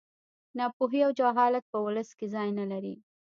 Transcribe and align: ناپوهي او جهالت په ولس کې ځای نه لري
ناپوهي 0.57 1.01
او 1.05 1.11
جهالت 1.19 1.65
په 1.71 1.77
ولس 1.85 2.09
کې 2.17 2.25
ځای 2.33 2.49
نه 2.59 2.65
لري 2.71 2.95